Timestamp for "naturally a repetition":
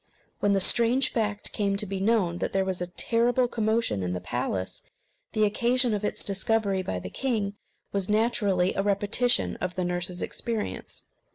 8.09-9.57